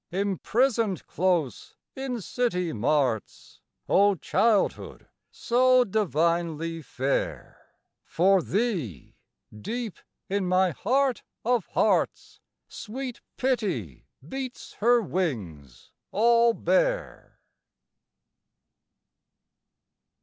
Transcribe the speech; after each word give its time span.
Imprisoned 0.11 1.05
close 1.05 1.75
in 1.95 2.21
city 2.21 2.73
marts, 2.73 3.61
O 3.87 4.15
childhood, 4.15 5.07
so 5.29 5.83
divinely 5.83 6.81
fair, 6.81 7.75
For 8.03 8.41
thee, 8.41 9.17
deep 9.55 9.99
in 10.27 10.47
my 10.47 10.71
heart 10.71 11.21
of 11.45 11.67
hearts, 11.67 12.39
Sweet 12.67 13.21
pity 13.37 14.07
beats 14.27 14.73
her 14.79 15.03
wings 15.03 15.91
all 16.09 16.55
bare! 16.55 17.37